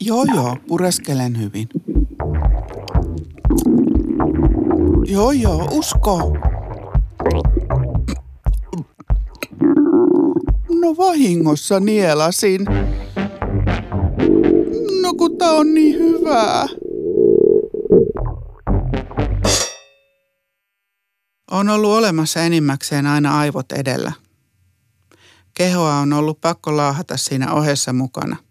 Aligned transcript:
Joo, 0.00 0.24
joo, 0.34 0.56
pureskelen 0.68 1.38
hyvin. 1.38 1.68
Joo, 5.06 5.32
joo, 5.32 5.68
usko. 5.70 6.36
No 10.80 10.96
vahingossa 10.98 11.80
nielasin. 11.80 12.64
No 15.02 15.14
kun 15.14 15.38
tää 15.38 15.50
on 15.50 15.74
niin 15.74 15.98
hyvää. 15.98 16.66
On 21.50 21.68
ollut 21.68 21.90
olemassa 21.90 22.40
enimmäkseen 22.40 23.06
aina 23.06 23.38
aivot 23.38 23.72
edellä. 23.72 24.12
Kehoa 25.54 25.94
on 25.94 26.12
ollut 26.12 26.40
pakko 26.40 26.76
laahata 26.76 27.16
siinä 27.16 27.52
ohessa 27.52 27.92
mukana. 27.92 28.49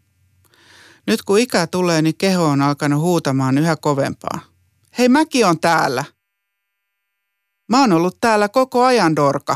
Nyt 1.10 1.22
kun 1.22 1.40
ikä 1.40 1.68
tulee, 1.68 2.02
niin 2.02 2.16
keho 2.18 2.46
on 2.46 2.62
alkanut 2.62 3.02
huutamaan 3.02 3.58
yhä 3.58 3.76
kovempaa. 3.76 4.40
Hei, 4.98 5.10
mäkin 5.10 5.46
on 5.46 5.60
täällä. 5.60 6.04
Mä 7.70 7.82
oon 7.82 7.92
ollut 7.92 8.18
täällä 8.22 8.50
koko 8.50 8.84
ajan, 8.84 9.16
Dorka. 9.16 9.56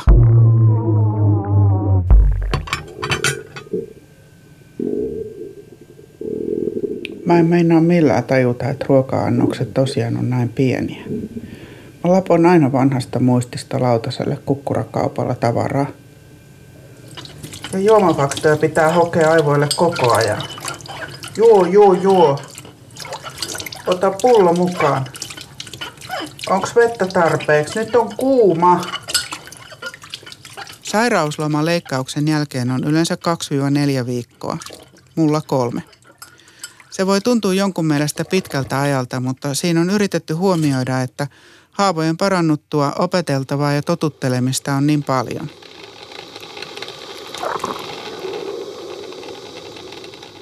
Mä 7.25 7.39
en 7.39 7.45
meinaa 7.45 7.81
millään 7.81 8.23
tajuta, 8.23 8.69
että 8.69 8.85
ruoka-annokset 8.89 9.73
tosiaan 9.73 10.17
on 10.17 10.29
näin 10.29 10.49
pieniä. 10.49 11.05
Mä 12.03 12.11
lapon 12.11 12.45
aina 12.45 12.71
vanhasta 12.71 13.19
muistista 13.19 13.81
lautaselle 13.81 14.37
kukkurakaupalla 14.45 15.35
tavaraa. 15.35 15.87
Ja 17.73 17.79
juomapaktoja 17.79 18.57
pitää 18.57 18.93
hokea 18.93 19.31
aivoille 19.31 19.67
koko 19.75 20.11
ajan. 20.11 20.41
Juo, 21.37 21.65
juo, 21.65 21.93
juo. 21.93 22.39
Ota 23.87 24.11
pullo 24.21 24.53
mukaan. 24.53 25.05
Onks 26.49 26.75
vettä 26.75 27.05
tarpeeksi? 27.05 27.79
Nyt 27.79 27.95
on 27.95 28.15
kuuma. 28.15 28.81
Sairausloman 30.81 31.65
leikkauksen 31.65 32.27
jälkeen 32.27 32.71
on 32.71 32.83
yleensä 32.83 33.17
2-4 34.03 34.05
viikkoa. 34.05 34.57
Mulla 35.15 35.41
kolme. 35.41 35.83
Se 36.89 37.07
voi 37.07 37.21
tuntua 37.21 37.53
jonkun 37.53 37.85
mielestä 37.85 38.25
pitkältä 38.25 38.81
ajalta, 38.81 39.19
mutta 39.19 39.53
siinä 39.53 39.81
on 39.81 39.89
yritetty 39.89 40.33
huomioida, 40.33 41.01
että 41.01 41.27
haavojen 41.71 42.17
parannuttua 42.17 42.93
opeteltavaa 42.99 43.73
ja 43.73 43.81
totuttelemista 43.81 44.73
on 44.73 44.87
niin 44.87 45.03
paljon. 45.03 45.49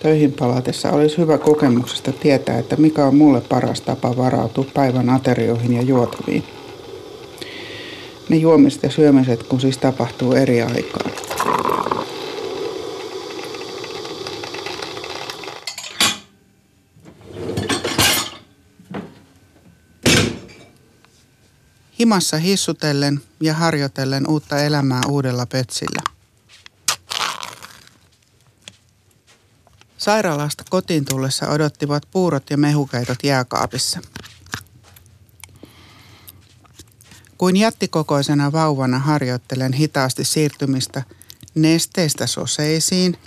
Töihin 0.02 0.34
palatessa 0.34 0.92
olisi 0.92 1.18
hyvä 1.18 1.38
kokemuksesta 1.38 2.12
tietää, 2.12 2.58
että 2.58 2.76
mikä 2.76 3.06
on 3.06 3.16
mulle 3.16 3.42
paras 3.42 3.82
tapa 3.82 4.18
varautua 4.18 4.66
päivän 4.74 5.10
aterioihin 5.10 5.74
ja 5.74 5.82
juotaviin. 5.82 6.44
Ne 8.30 8.38
juomiset 8.38 8.84
ja 8.84 8.90
syömiset, 8.90 9.44
kun 9.44 9.62
siis 9.62 9.78
tapahtuu 9.78 10.34
eri 10.34 10.62
aikaan. 10.62 11.12
himassa 22.02 22.38
hissutellen 22.38 23.22
ja 23.42 23.54
harjoitellen 23.54 24.30
uutta 24.30 24.64
elämää 24.64 25.02
uudella 25.10 25.46
pötsillä. 25.46 26.21
Sairaalasta 30.02 30.64
kotiin 30.70 31.06
tullessa 31.06 31.50
odottivat 31.50 32.04
puurot 32.12 32.50
ja 32.50 32.58
mehukeitot 32.58 33.18
jääkaapissa. 33.24 34.00
Kuin 37.38 37.58
jättikokoisena 37.58 38.52
vauvana 38.52 39.00
harjoittelen 39.00 39.74
hitaasti 39.74 40.24
siirtymistä 40.24 41.04
nesteistä 41.56 42.28
soseisiin 42.28 43.18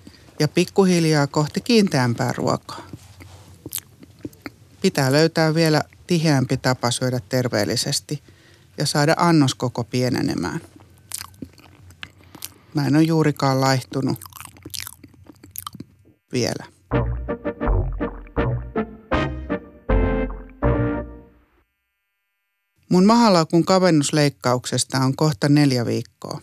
ja 0.41 0.49
pikkuhiljaa 0.49 1.27
kohti 1.27 1.61
kiinteämpää 1.61 2.33
ruokaa. 2.33 2.87
Pitää 4.83 5.13
löytää 5.13 5.55
vielä 5.55 5.83
tiheämpi 6.07 6.57
tapa 6.57 6.91
syödä 6.91 7.21
terveellisesti– 7.29 8.23
ja 8.79 8.87
saada 8.87 9.15
annos 9.17 9.55
koko 9.55 9.85
pienenemään. 9.85 10.61
Mä 12.75 12.87
en 12.87 12.97
ole 12.97 13.03
juurikaan 13.03 13.61
laihtunut 13.61 14.19
vielä. 16.35 16.65
Mun 22.91 23.07
mahalaukun 23.07 23.65
kavennusleikkauksesta 23.65 24.99
on 24.99 25.17
kohta 25.17 25.49
neljä 25.49 25.87
viikkoa. 25.87 26.41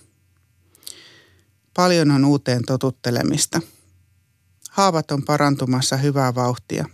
Paljon 1.74 2.12
on 2.12 2.25
uuteen 2.25 2.62
totuttelemista. 2.66 3.62
Haavat 4.72 5.12
on 5.12 5.24
parantumassa 5.24 5.97
hyvää 5.97 6.35
vauhtia. 6.35 6.85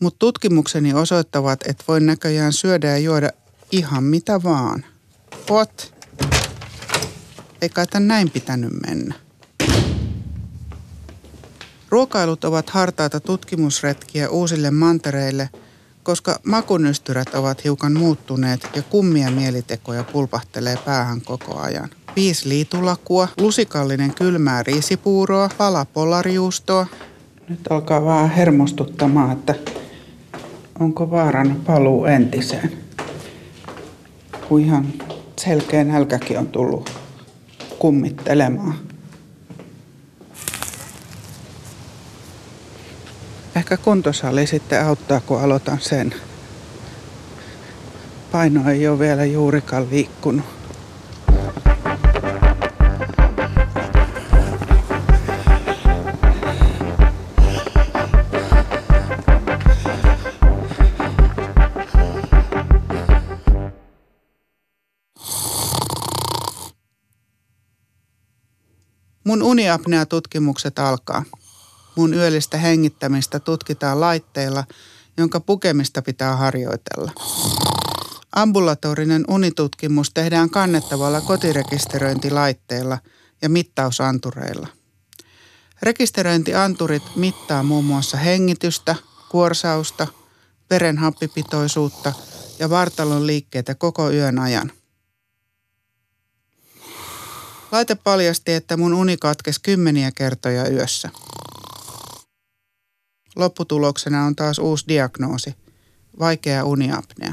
Mutta 0.00 0.18
tutkimukseni 0.18 0.94
osoittavat, 0.94 1.60
että 1.68 1.84
voin 1.88 2.06
näköjään 2.06 2.52
syödä 2.52 2.86
ja 2.86 2.98
juoda 2.98 3.30
ihan 3.72 4.04
mitä 4.04 4.42
vaan. 4.42 4.84
What? 5.50 5.94
Ei 7.62 7.68
kai 7.68 7.86
tän 7.86 8.08
näin 8.08 8.30
pitänyt 8.30 8.72
mennä. 8.86 9.25
Ruokailut 11.88 12.44
ovat 12.44 12.70
hartaita 12.70 13.20
tutkimusretkiä 13.20 14.28
uusille 14.28 14.70
mantereille, 14.70 15.50
koska 16.02 16.40
makunystyrät 16.44 17.34
ovat 17.34 17.64
hiukan 17.64 17.98
muuttuneet 17.98 18.68
ja 18.76 18.82
kummia 18.82 19.30
mielitekoja 19.30 20.04
pulpahtelee 20.04 20.78
päähän 20.84 21.20
koko 21.20 21.58
ajan. 21.58 21.88
Viisi 22.16 22.48
liitulakua, 22.48 23.28
lusikallinen 23.40 24.14
kylmää 24.14 24.62
riisipuuroa, 24.62 25.50
pala 25.58 25.84
polariustoa. 25.84 26.86
Nyt 27.48 27.60
alkaa 27.70 28.04
vähän 28.04 28.30
hermostuttamaan, 28.30 29.32
että 29.32 29.54
onko 30.80 31.10
vaaran 31.10 31.62
paluu 31.66 32.04
entiseen 32.04 32.86
kun 34.48 34.60
ihan 34.60 34.86
selkeä 35.40 35.84
nälkäkin 35.84 36.38
on 36.38 36.46
tullut 36.46 36.90
kummittelemaan. 37.78 38.74
Ehkä 43.66 43.76
kuntosali 43.76 44.46
sitten 44.46 44.86
auttaa, 44.86 45.20
kun 45.20 45.40
aloitan 45.40 45.80
sen. 45.80 46.14
Paino 48.32 48.70
ei 48.70 48.88
ole 48.88 48.98
vielä 48.98 49.24
juurikaan 49.24 49.90
liikkunut. 49.90 50.44
Mun 69.24 69.42
uniapnea-tutkimukset 69.42 70.78
alkaa. 70.78 71.24
Mun 71.96 72.14
yöllistä 72.14 72.58
hengittämistä 72.58 73.40
tutkitaan 73.40 74.00
laitteilla, 74.00 74.64
jonka 75.16 75.40
pukemista 75.40 76.02
pitää 76.02 76.36
harjoitella. 76.36 77.12
Ambulatorinen 78.36 79.24
unitutkimus 79.28 80.10
tehdään 80.10 80.50
kannettavalla 80.50 81.20
kotirekisteröintilaitteella 81.20 82.98
ja 83.42 83.48
mittausantureilla. 83.48 84.68
Rekisteröintianturit 85.82 87.02
mittaa 87.16 87.62
muun 87.62 87.84
muassa 87.84 88.16
hengitystä, 88.16 88.94
kuorsausta, 89.28 90.06
verenhappipitoisuutta 90.70 92.12
ja 92.58 92.70
vartalon 92.70 93.26
liikkeitä 93.26 93.74
koko 93.74 94.10
yön 94.10 94.38
ajan– 94.38 94.72
Laite 97.72 97.94
paljasti, 97.94 98.52
että 98.52 98.76
mun 98.76 98.94
uni 98.94 99.16
katkesi 99.16 99.60
kymmeniä 99.62 100.10
kertoja 100.14 100.68
yössä. 100.68 101.10
Lopputuloksena 103.36 104.24
on 104.24 104.36
taas 104.36 104.58
uusi 104.58 104.84
diagnoosi, 104.88 105.54
vaikea 106.18 106.64
uniapnea. 106.64 107.32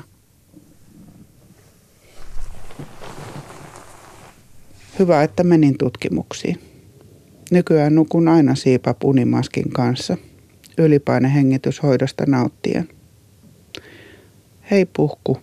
Hyvä, 5.00 5.24
että 5.24 5.44
menin 5.44 5.78
tutkimuksiin. 5.78 6.60
Nykyään 7.52 7.96
nukun 7.96 8.28
aina 8.28 8.56
siipap 8.56 9.04
unimaskin 9.04 9.70
kanssa, 9.70 10.18
ylipainehengityshoidosta 10.78 12.26
nauttien. 12.28 12.90
Hei 14.72 14.86
puhku, 14.86 15.38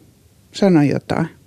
sano 0.52 0.82
jotain. 0.82 1.39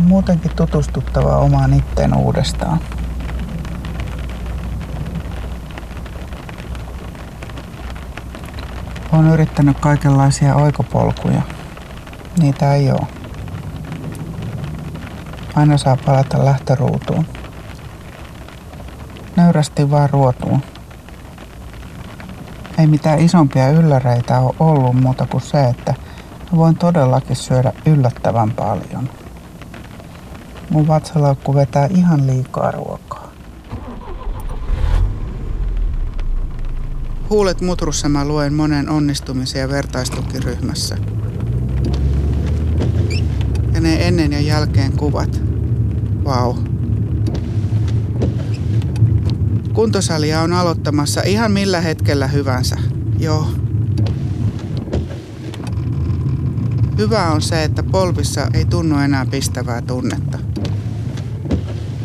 Muutenkin 0.00 0.50
tutustuttava 0.56 1.36
omaan 1.36 1.74
itteen 1.74 2.16
uudestaan. 2.16 2.80
Olen 9.12 9.32
yrittänyt 9.32 9.80
kaikenlaisia 9.80 10.54
oikopolkuja. 10.54 11.42
Niitä 12.38 12.74
ei 12.74 12.90
ole. 12.90 13.06
Aina 15.54 15.78
saa 15.78 15.96
palata 16.06 16.44
lähtöruutuun. 16.44 17.26
Nöyrästi 19.36 19.90
vaan 19.90 20.10
ruotuun. 20.10 20.62
Ei 22.78 22.86
mitään 22.86 23.18
isompia 23.18 23.70
ylläreitä 23.70 24.38
ole 24.38 24.54
ollut 24.58 25.00
muuta 25.00 25.26
kuin 25.26 25.40
se, 25.40 25.64
että 25.64 25.94
voin 26.56 26.76
todellakin 26.76 27.36
syödä 27.36 27.72
yllättävän 27.86 28.50
paljon. 28.50 29.10
Mun 30.70 30.86
vatsalaukku 30.88 31.54
vetää 31.54 31.88
ihan 31.90 32.26
liikaa 32.26 32.70
ruokaa. 32.70 33.30
Huulet 37.30 37.60
mutrussa 37.60 38.08
mä 38.08 38.24
luen 38.24 38.54
monen 38.54 38.88
onnistumisen 38.88 39.60
ja 39.60 39.68
vertaistukiryhmässä. 39.68 40.96
Ja 43.74 43.80
ne 43.80 44.08
ennen 44.08 44.32
ja 44.32 44.40
jälkeen 44.40 44.92
kuvat. 44.92 45.40
Vau. 46.24 46.54
Wow. 46.54 46.64
Kuntosalia 49.72 50.40
on 50.40 50.52
aloittamassa 50.52 51.22
ihan 51.22 51.52
millä 51.52 51.80
hetkellä 51.80 52.26
hyvänsä. 52.26 52.76
Joo. 53.18 53.46
Hyvä 56.98 57.26
on 57.26 57.42
se, 57.42 57.64
että 57.64 57.82
polvissa 57.82 58.48
ei 58.54 58.64
tunnu 58.64 58.98
enää 58.98 59.26
pistävää 59.26 59.82
tunnetta. 59.82 60.38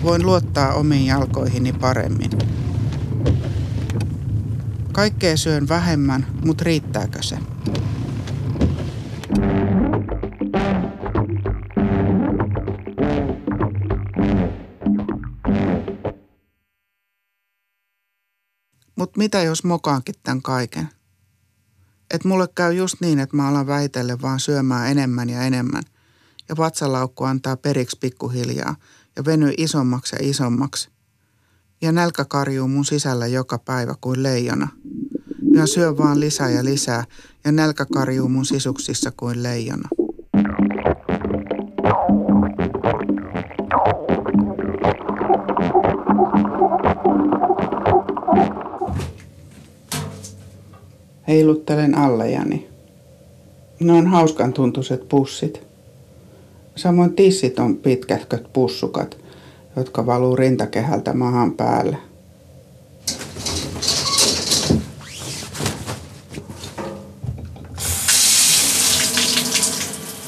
Voin 0.06 0.25
luottaa 0.25 0.74
omiin 0.74 1.06
jalkoihini 1.06 1.74
paremmin. 1.74 2.31
Kaikkea 4.92 5.38
syön 5.38 5.69
vähemmän, 5.69 6.28
mutta 6.46 6.63
riittääkö 6.63 7.24
se? 7.24 7.38
Mutta 18.96 19.18
mitä 19.18 19.42
jos 19.42 19.63
mokaankin 19.63 20.16
tämän 20.24 20.42
kaiken? 20.42 20.90
Et 22.12 22.24
mulle 22.24 22.48
käy 22.56 22.74
just 22.74 22.96
niin, 23.01 23.19
että 23.19 23.36
mä 23.36 23.48
alan 23.48 23.68
väitelle 23.68 24.22
vaan 24.22 24.40
syömään 24.40 24.92
enemmän 24.92 25.30
ja 25.30 25.42
enemmän. 25.42 25.84
Ja 26.50 26.58
vatsalaukku 26.58 27.24
antaa 27.24 27.58
periksi 27.58 27.98
pikkuhiljaa 28.00 28.75
ja 29.15 29.25
venyy 29.25 29.53
isommaksi 29.57 30.15
ja 30.15 30.29
isommaksi. 30.29 30.89
Ja 31.81 31.91
nälkä 31.91 32.25
karjuu 32.25 32.67
mun 32.67 32.85
sisällä 32.85 33.27
joka 33.27 33.59
päivä 33.59 33.95
kuin 34.01 34.23
leijona. 34.23 34.67
Ja 35.53 35.67
syö 35.67 35.97
vaan 35.97 36.19
lisää 36.19 36.50
ja 36.50 36.65
lisää 36.65 37.03
ja 37.45 37.51
nälkä 37.51 37.85
karjuu 37.94 38.29
mun 38.29 38.45
sisuksissa 38.45 39.12
kuin 39.17 39.44
leijona. 39.44 39.89
Heiluttelen 51.27 51.97
allejani. 51.97 52.69
Ne 53.79 53.94
on 53.94 54.07
hauskan 54.07 54.53
tuntuiset 54.53 55.09
pussit. 55.09 55.64
Samoin 56.75 57.16
tissit 57.16 57.60
on 57.60 57.77
pitkätköt 57.77 58.54
pussukat, 58.54 59.18
jotka 59.75 60.06
valuu 60.06 60.36
rintakehältä 60.36 61.13
mahan 61.13 61.51
päälle. 61.51 61.98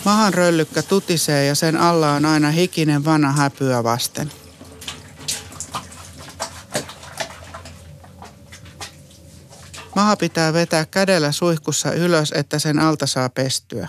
Mahan 0.05 0.33
röllykkä 0.33 0.81
tutisee 0.81 1.45
ja 1.45 1.55
sen 1.55 1.77
alla 1.77 2.13
on 2.13 2.25
aina 2.25 2.51
hikinen 2.51 3.05
vanha 3.05 3.31
häpyä 3.31 3.83
vasten. 3.83 4.31
Maha 9.95 10.15
pitää 10.15 10.53
vetää 10.53 10.85
kädellä 10.85 11.31
suihkussa 11.31 11.93
ylös, 11.93 12.31
että 12.35 12.59
sen 12.59 12.79
alta 12.79 13.05
saa 13.05 13.29
pestyä. 13.29 13.87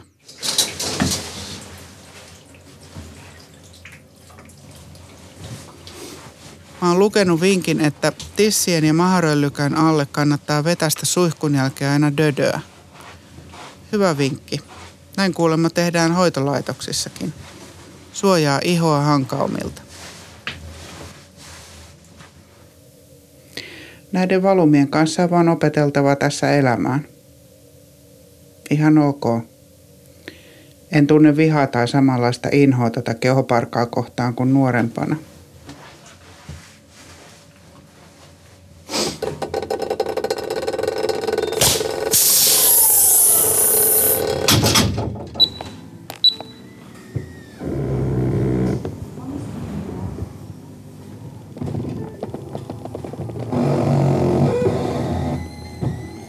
Mä 6.82 6.88
oon 6.88 6.98
lukenut 6.98 7.40
vinkin, 7.40 7.80
että 7.80 8.12
tissien 8.36 8.84
ja 8.84 8.94
maharöllykän 8.94 9.74
alle 9.74 10.06
kannattaa 10.12 10.64
vetästä 10.64 11.06
suihkun 11.06 11.54
jälkeen 11.54 11.90
aina 11.90 12.16
dödöä. 12.16 12.60
Hyvä 13.92 14.18
vinkki. 14.18 14.60
Näin 15.16 15.34
kuulemma 15.34 15.70
tehdään 15.70 16.12
hoitolaitoksissakin. 16.12 17.32
Suojaa 18.12 18.60
ihoa 18.64 19.00
hankaumilta. 19.00 19.82
Näiden 24.12 24.42
valumien 24.42 24.88
kanssa 24.88 25.22
on 25.22 25.30
vaan 25.30 25.48
opeteltava 25.48 26.16
tässä 26.16 26.50
elämään. 26.50 27.06
Ihan 28.70 28.98
ok. 28.98 29.24
En 30.92 31.06
tunne 31.06 31.36
vihaa 31.36 31.66
tai 31.66 31.88
samanlaista 31.88 32.48
inhoa 32.52 32.90
tätä 32.90 33.14
kehoparkaa 33.14 33.86
kohtaan 33.86 34.34
kuin 34.34 34.54
nuorempana. 34.54 35.16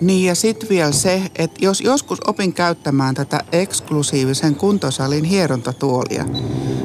Niin 0.01 0.25
ja 0.25 0.35
sitten 0.35 0.69
vielä 0.69 0.91
se, 0.91 1.21
että 1.35 1.65
jos 1.65 1.81
joskus 1.81 2.19
opin 2.27 2.53
käyttämään 2.53 3.15
tätä 3.15 3.39
eksklusiivisen 3.51 4.55
kuntosalin 4.55 5.23
hierontatuolia, 5.23 6.25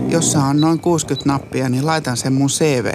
jossa 0.09 0.39
on 0.45 0.61
noin 0.61 0.81
60 0.81 1.29
nappia, 1.29 1.69
niin 1.69 1.87
laitan 1.87 2.17
sen 2.17 2.33
mun 2.33 2.49
cv 2.49 2.93